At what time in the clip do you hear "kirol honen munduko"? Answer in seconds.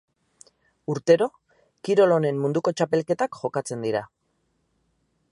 1.89-2.73